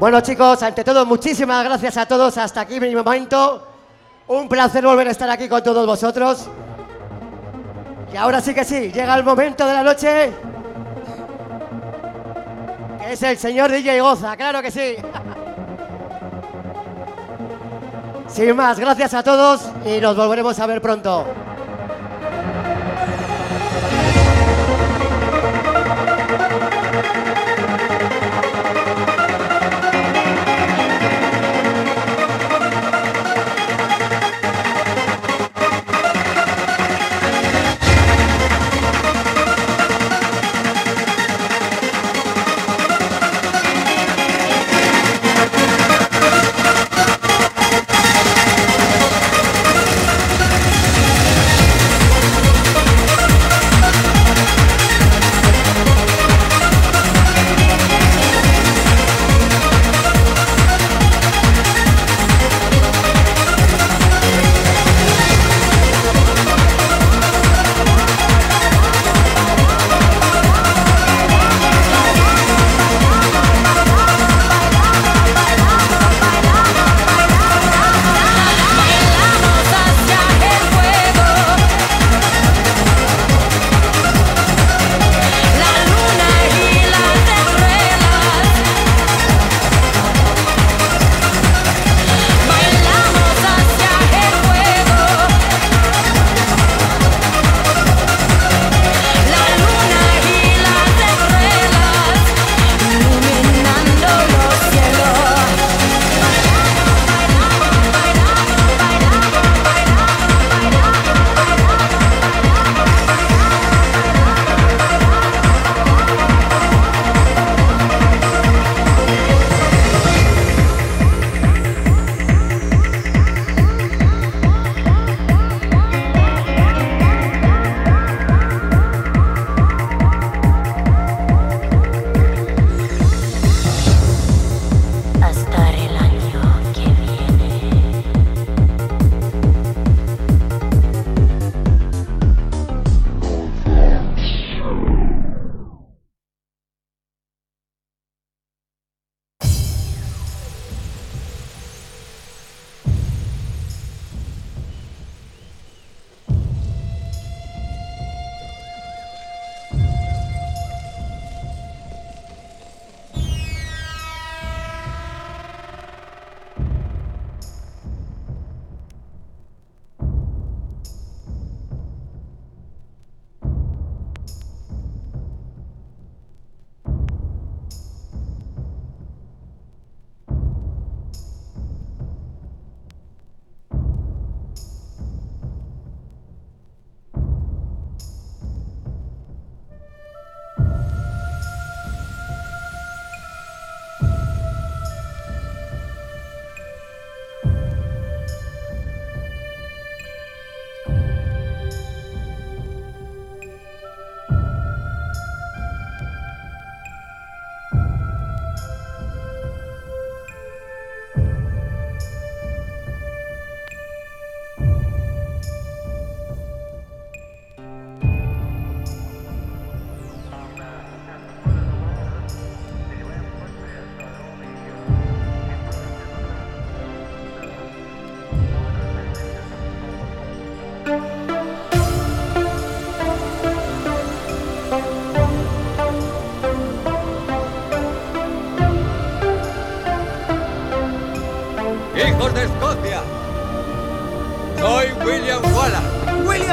[0.00, 3.68] Bueno chicos, ante todo muchísimas gracias a todos hasta aquí mi momento.
[4.28, 6.48] Un placer volver a estar aquí con todos vosotros.
[8.10, 10.32] Y ahora sí que sí, llega el momento de la noche.
[13.06, 14.96] Es el señor DJ Goza, claro que sí.
[18.28, 21.26] Sin más, gracias a todos y nos volveremos a ver pronto.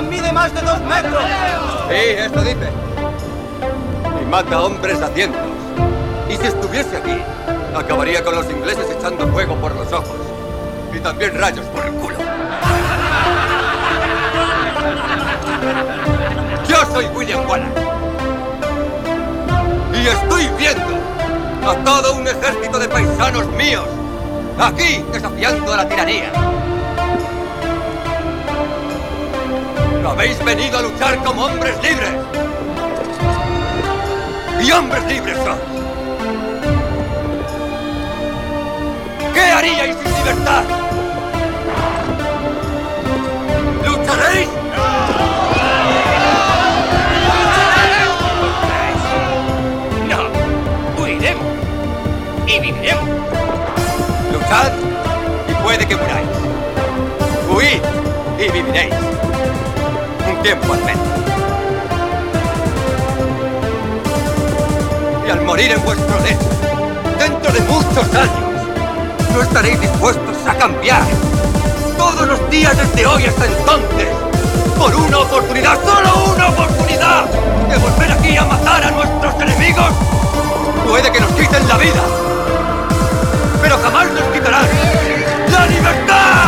[0.08, 1.24] Mide más de dos metros.
[1.90, 2.70] Sí, eso dice.
[4.22, 5.42] Y mata hombres a cientos.
[6.30, 7.22] Y si estuviese aquí,
[7.76, 10.18] acabaría con los ingleses echando fuego por los ojos.
[10.94, 12.18] Y también rayos por el culo.
[16.68, 17.72] Yo soy William Wallace.
[19.94, 20.98] Y estoy viendo
[21.70, 23.86] a todo un ejército de paisanos míos
[24.60, 26.32] aquí desafiando a la tiranía.
[30.18, 32.10] Habéis venido a luchar como hombres libres.
[34.60, 35.60] Y hombres libres son.
[39.32, 40.64] ¿Qué haríais sin libertad?
[43.86, 44.50] ¿Lucharéis?
[50.10, 51.46] No, huiremos
[52.48, 53.10] y viviremos.
[54.34, 54.72] Luchad
[55.48, 56.28] y puede que muráis.
[57.52, 57.82] Huid
[58.40, 59.17] y viviréis.
[60.48, 61.08] Tiempo al menos.
[65.28, 66.50] Y al morir en vuestro lecho,
[67.20, 68.32] dentro de muchos años,
[69.34, 71.04] no estaréis dispuestos a cambiar.
[71.98, 74.08] Todos los días desde hoy hasta entonces,
[74.78, 79.92] por una oportunidad, solo una oportunidad, de volver aquí a matar a nuestros enemigos.
[80.88, 82.04] Puede que nos quiten la vida,
[83.62, 84.66] pero jamás nos quitarán
[85.52, 86.47] la libertad.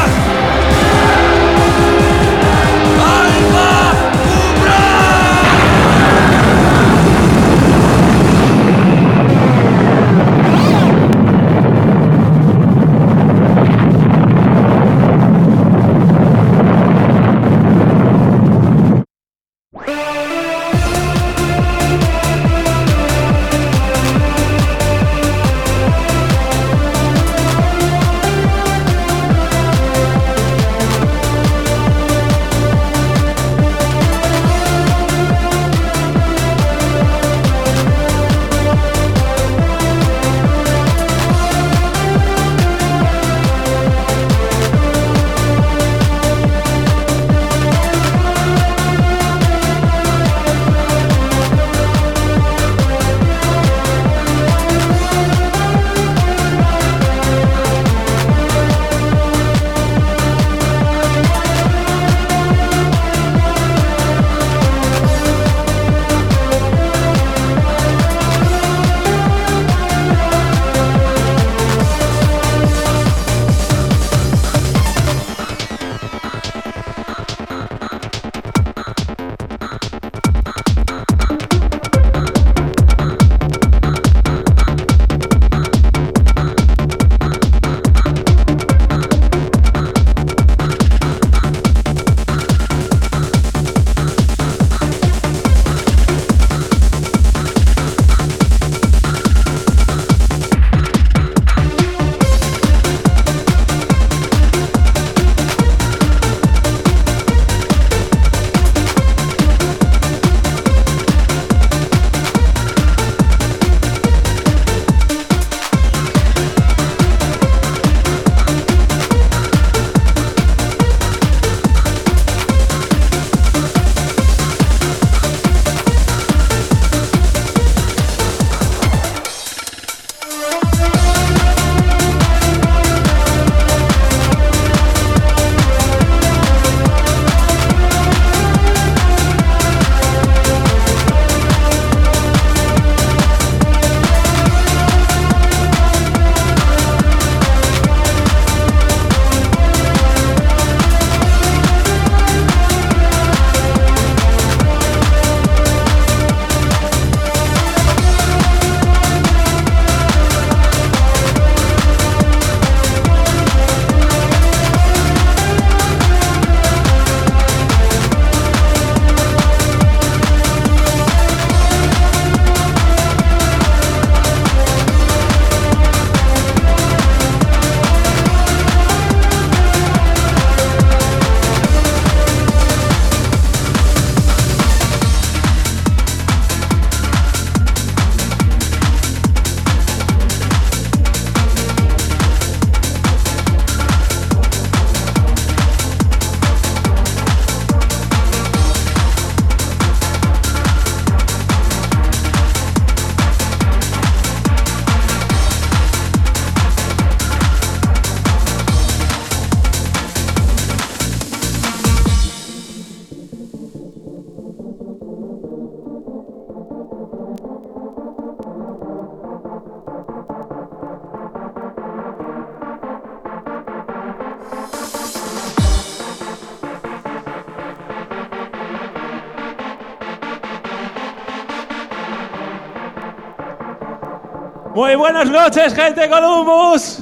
[234.99, 236.99] Buenas noches, gente Columbus.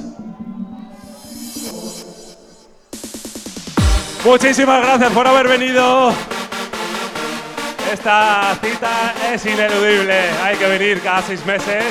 [4.24, 6.12] Muchísimas gracias por haber venido.
[7.92, 10.30] Esta cita es ineludible.
[10.44, 11.84] Hay que venir cada seis meses,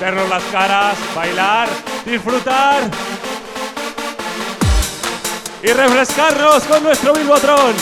[0.00, 1.68] vernos las caras, bailar,
[2.04, 2.82] disfrutar
[5.62, 7.74] y refrescarnos con nuestro Bilbotron.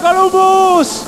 [0.00, 0.30] Arriba Columbus.
[0.80, 0.99] ¡Vamos,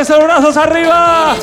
[0.00, 1.36] esos brazos arriba!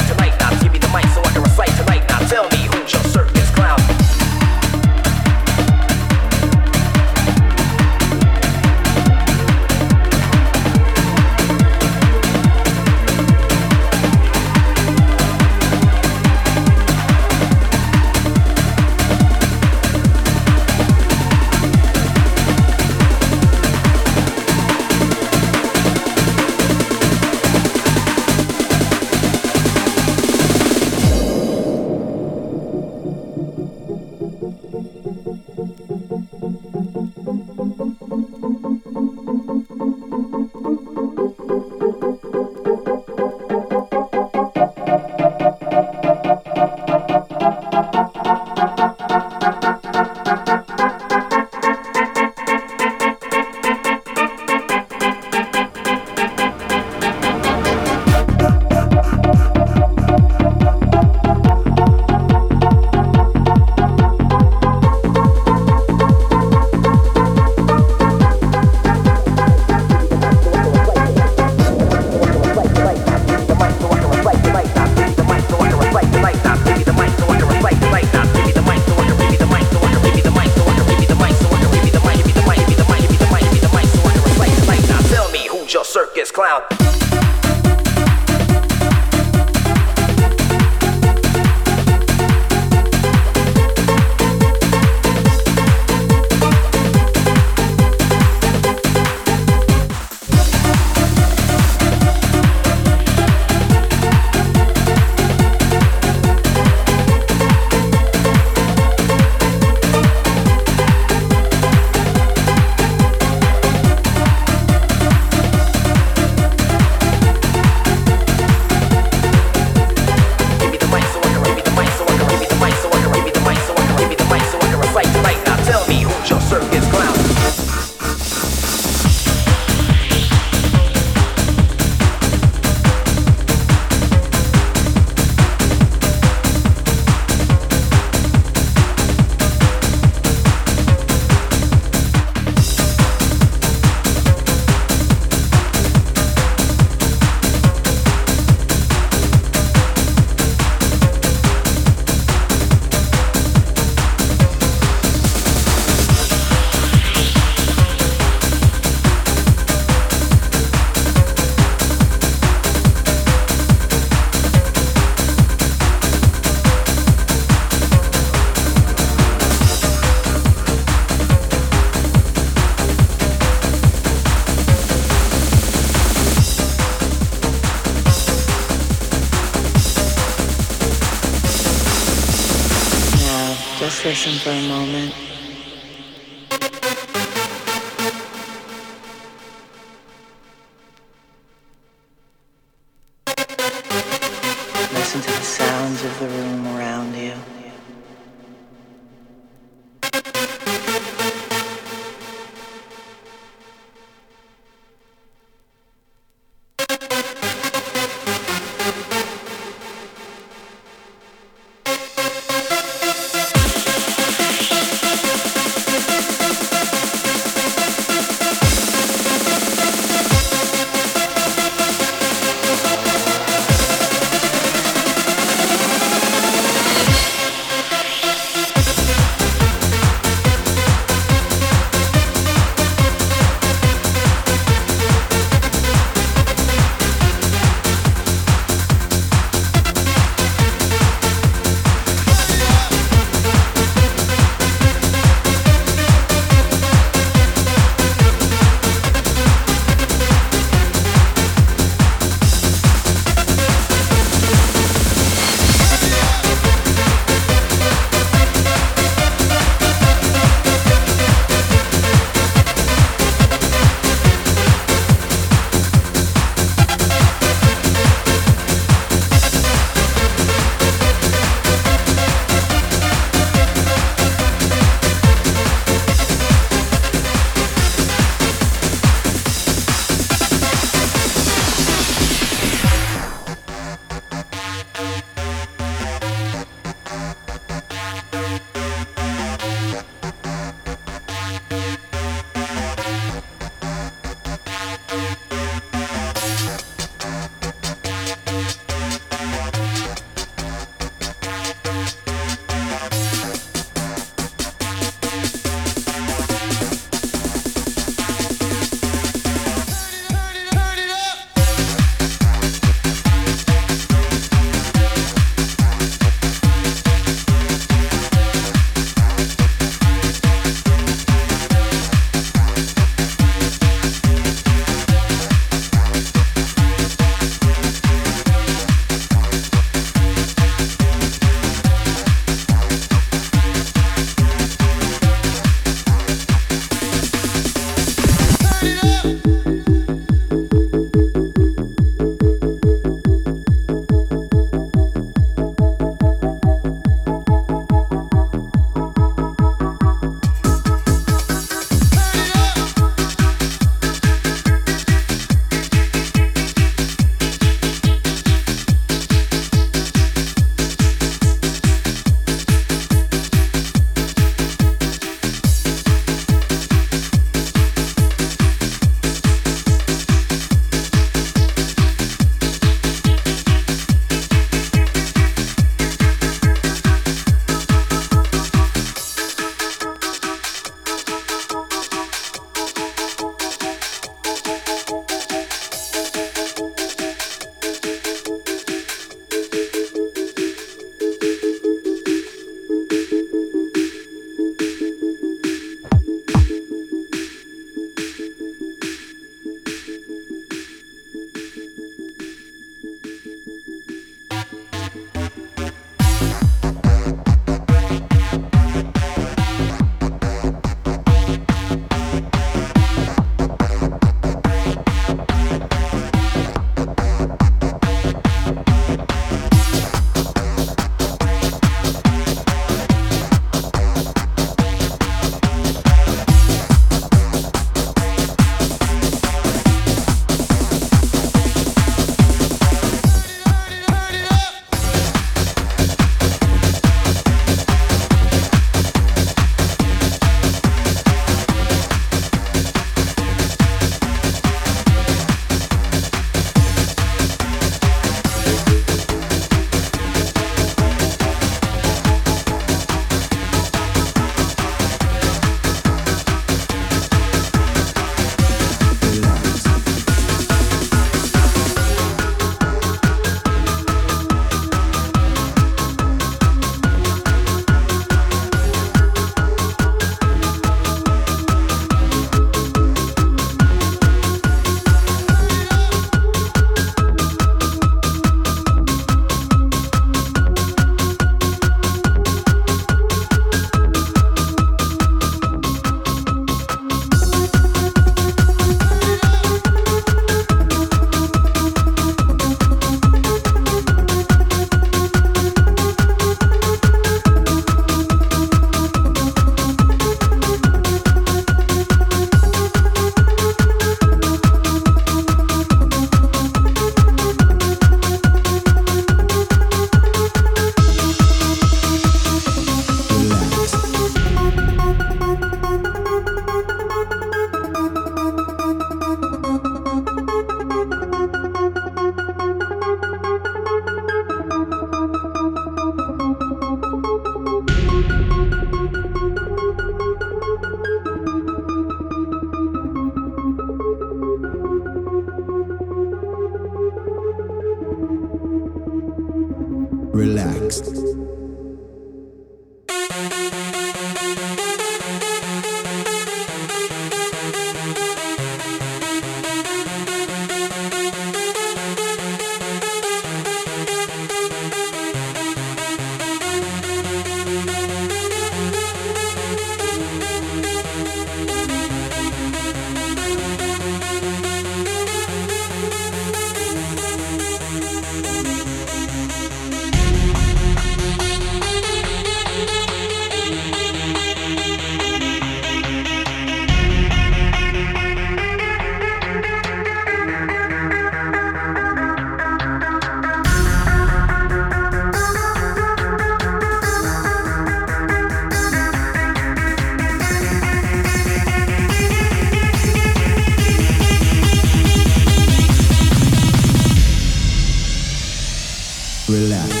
[599.47, 600.00] Relax.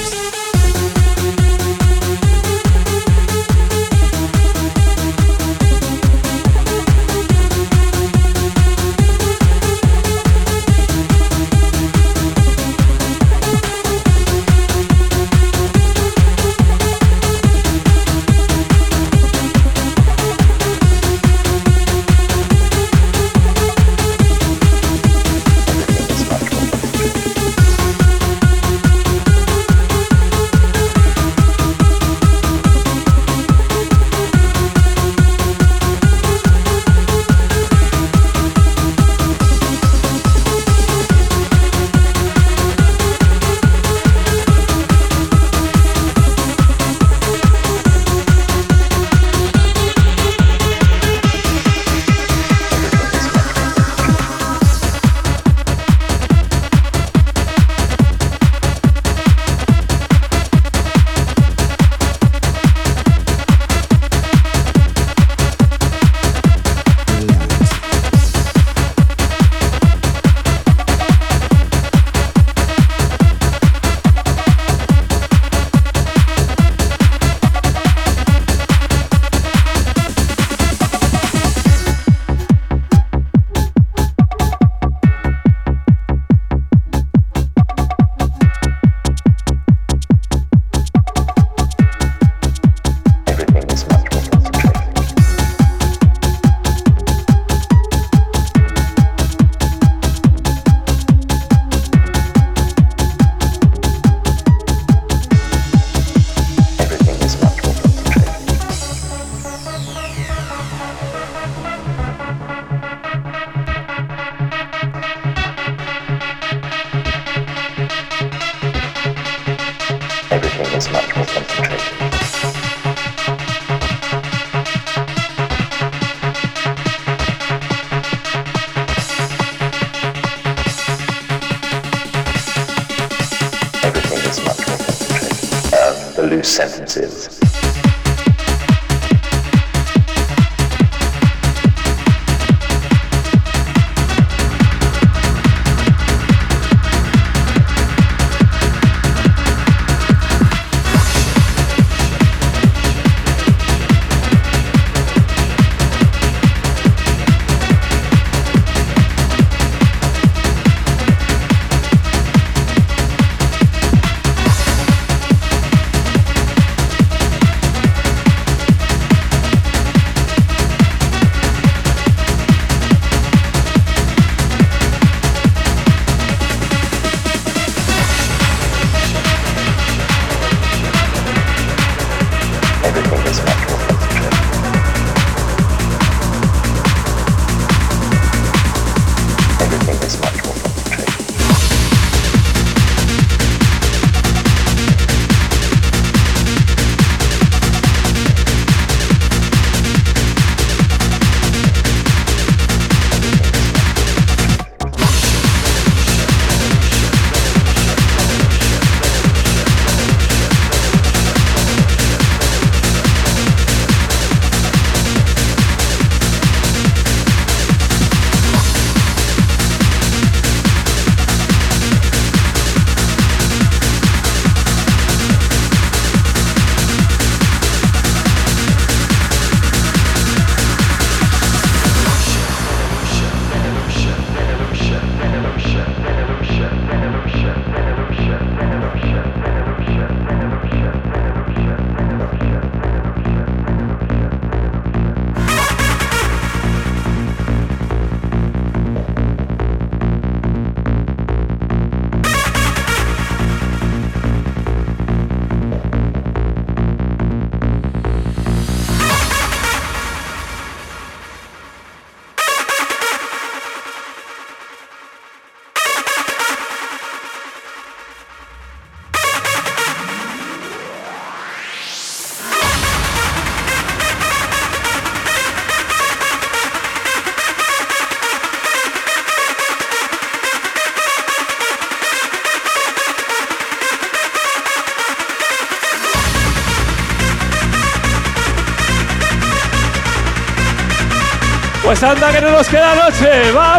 [292.03, 293.51] Anda que no nos queda noche.
[293.53, 293.70] ¡Vamos,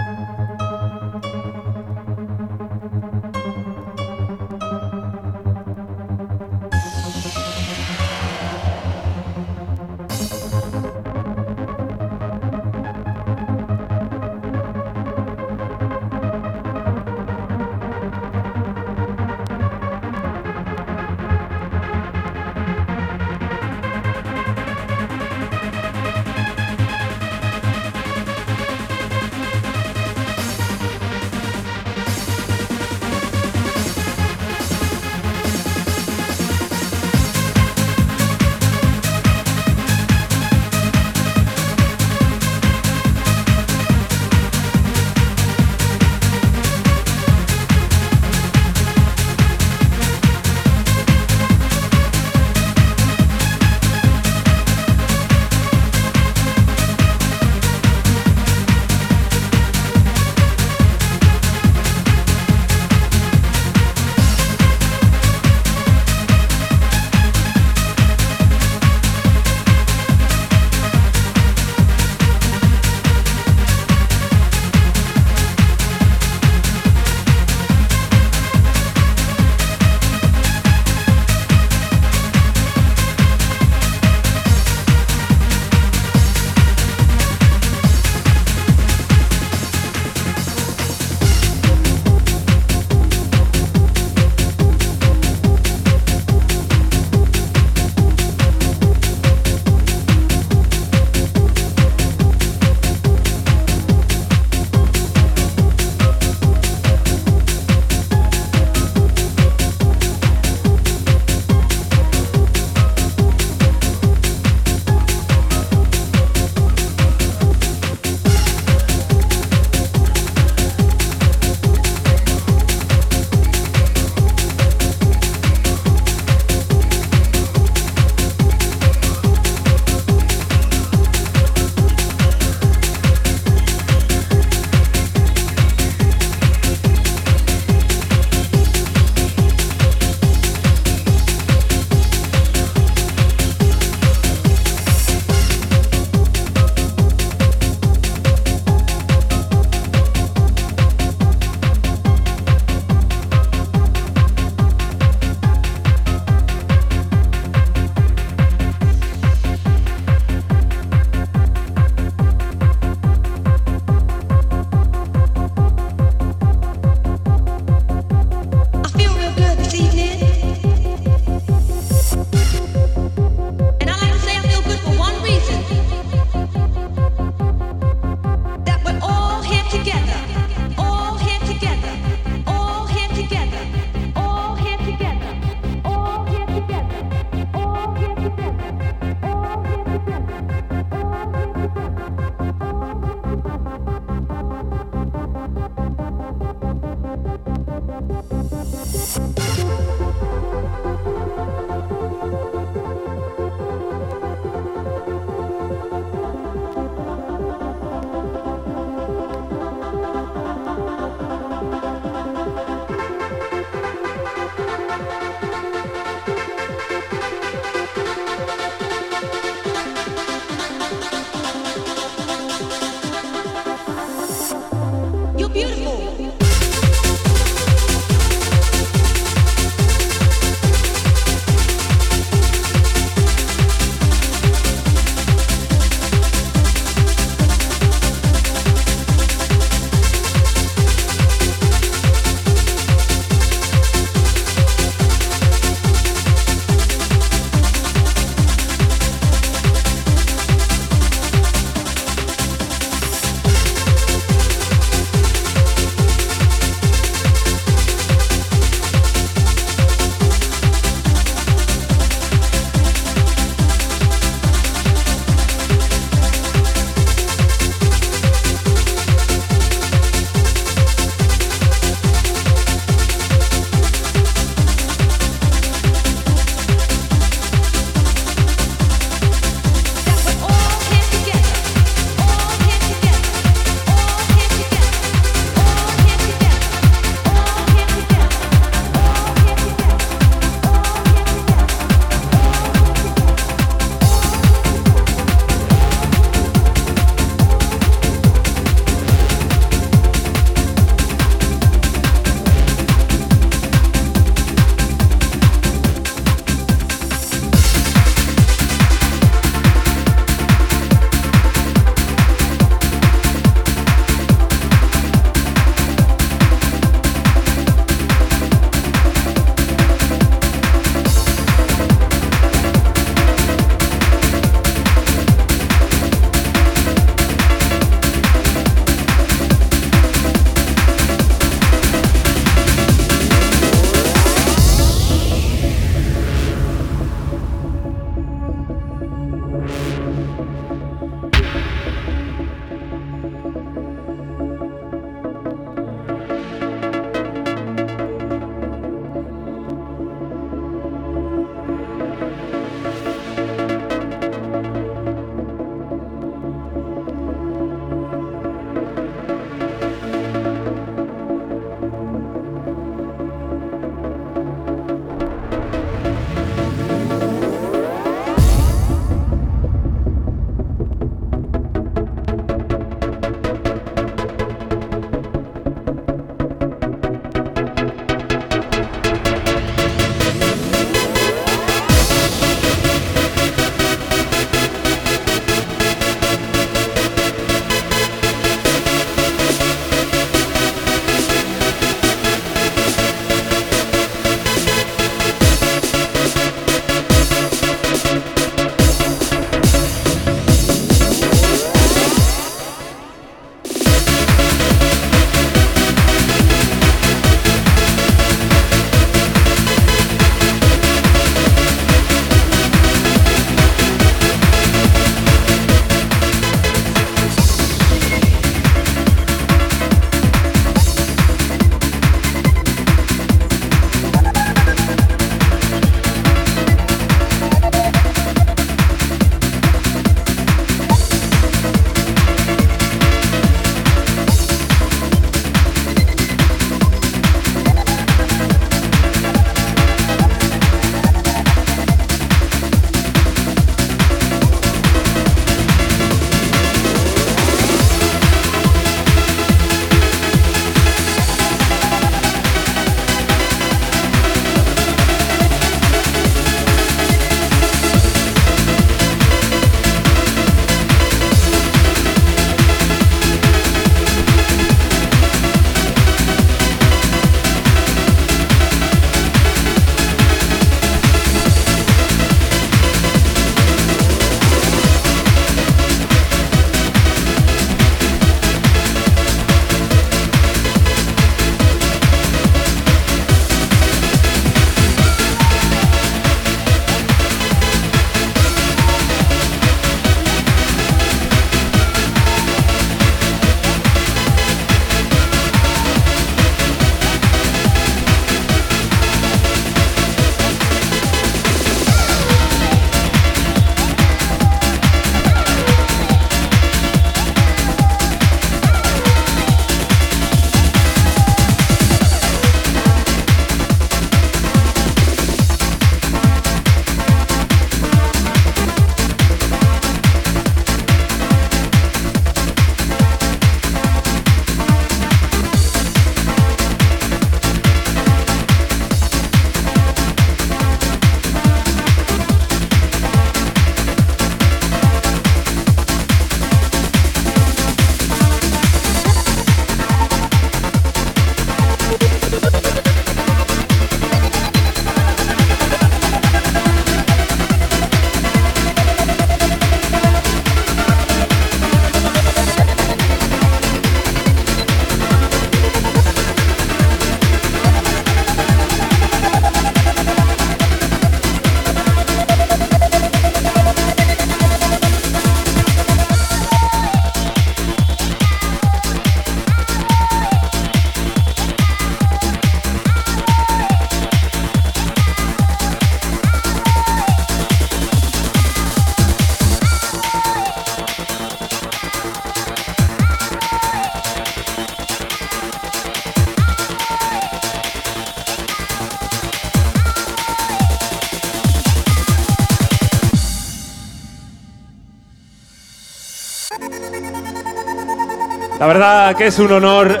[598.64, 600.00] La verdad que es un honor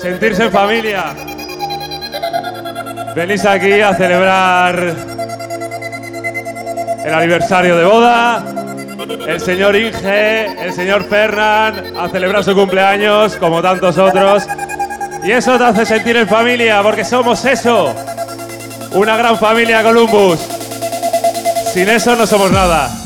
[0.00, 1.14] sentirse en familia.
[3.14, 4.96] Venís aquí a celebrar
[7.04, 8.42] el aniversario de boda.
[9.26, 14.46] El señor Inge, el señor Fernan, a celebrar su cumpleaños como tantos otros.
[15.22, 17.94] Y eso te hace sentir en familia, porque somos eso.
[18.92, 20.40] Una gran familia Columbus.
[21.74, 22.99] Sin eso no somos nada.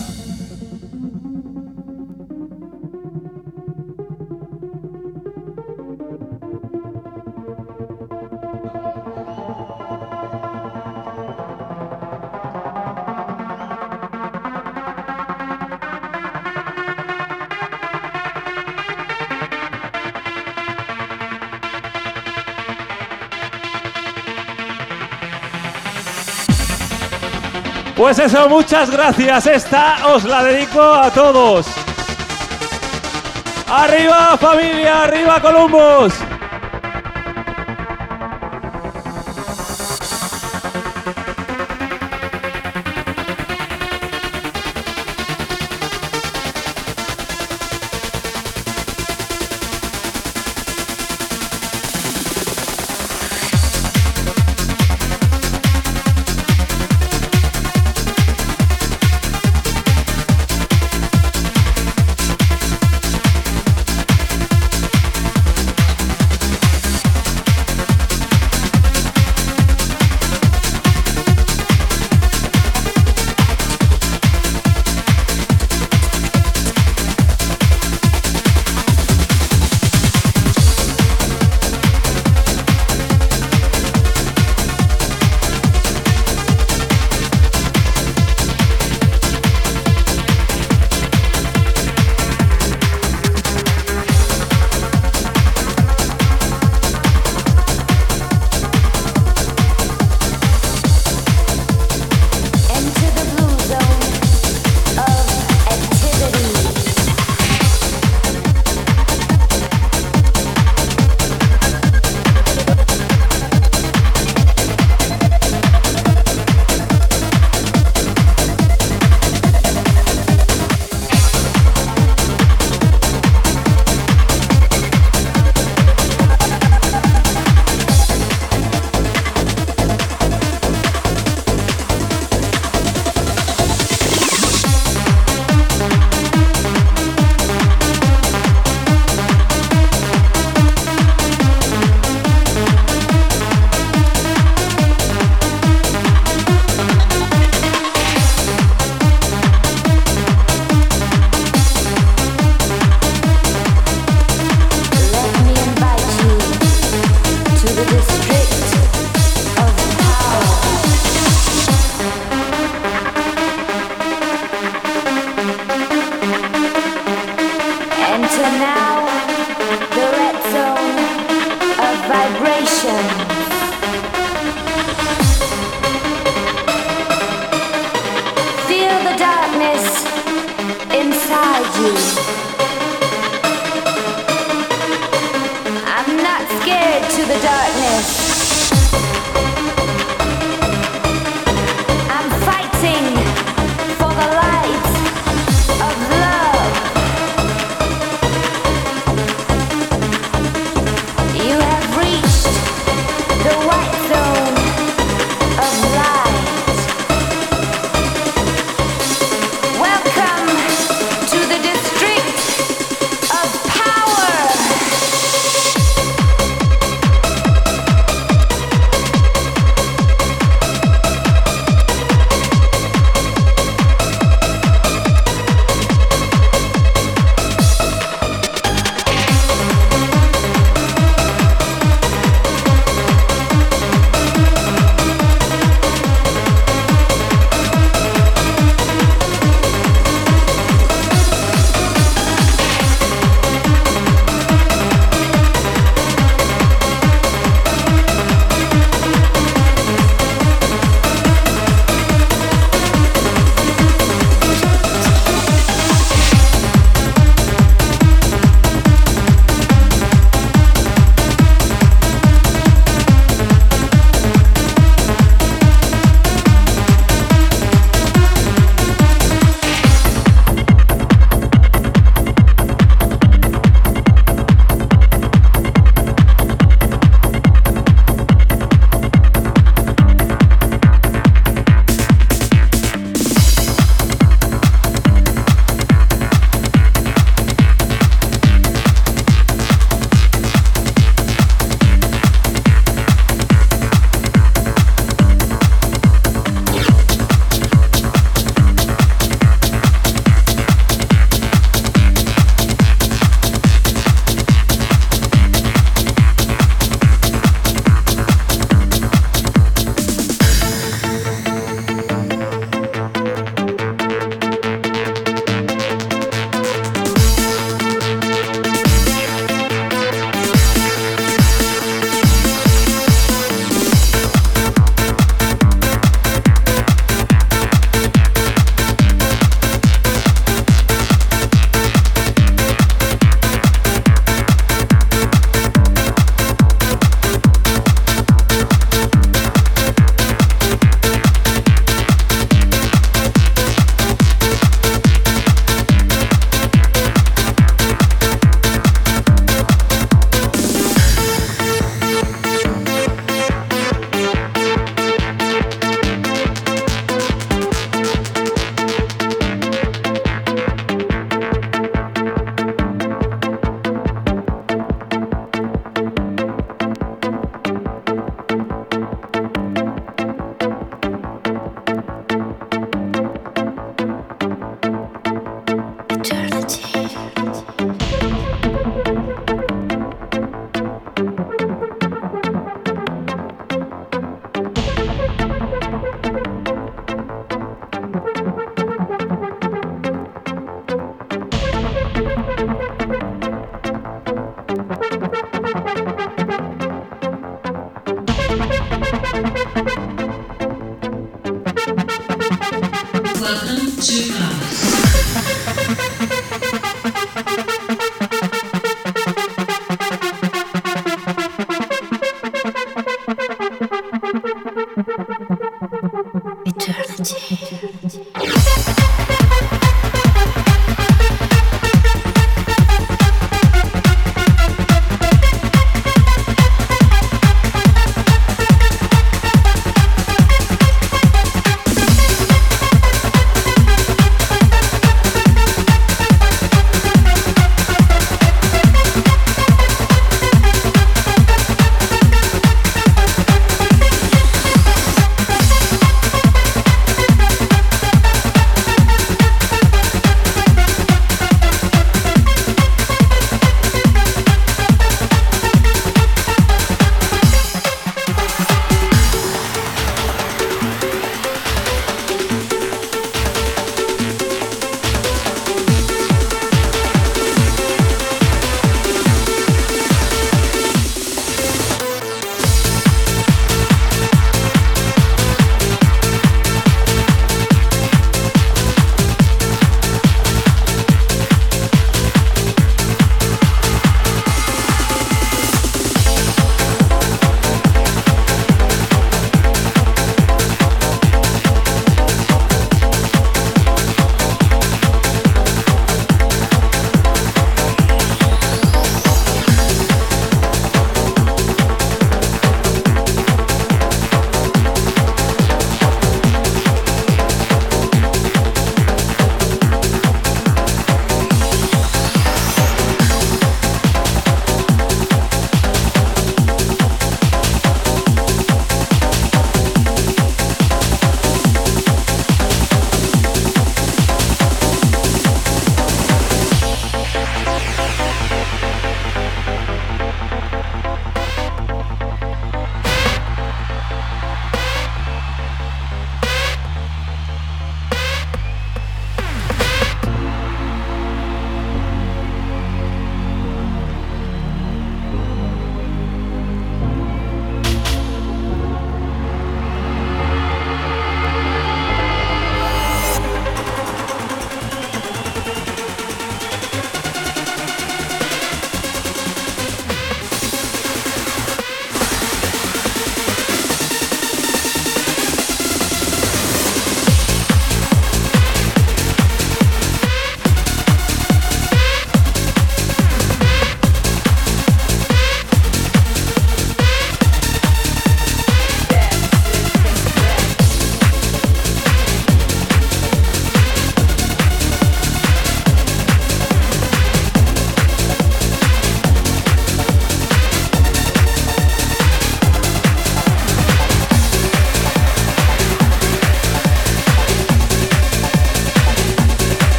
[28.17, 29.45] Pues eso, muchas gracias.
[29.49, 31.67] Esta os la dedico a todos.
[33.69, 36.15] Arriba familia, arriba Columbus.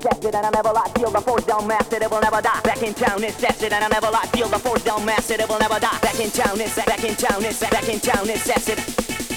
[0.00, 0.96] tested and I never lost.
[0.96, 2.60] Feel the force down mastered, it will never die.
[2.62, 4.32] Back in town, it's tested and I never lost.
[4.34, 5.98] Feel the force down mastered, it will never die.
[6.00, 8.78] Back in town, it's back in town, it's back in town, it's tested.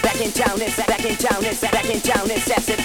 [0.01, 2.79] Back in town, it's back in town, it's back in town, it's tested.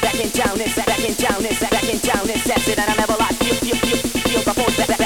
[0.00, 2.94] Back in town, it's back in town, it's back in town, it's tested and I
[2.96, 3.42] never lost.
[3.42, 4.76] Feel, feel, feel, feel the force.
[4.76, 5.01] Back,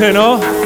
[0.00, 0.59] noche, ¿no?